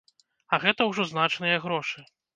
[0.55, 2.09] А гэта ўжо значныя грошы.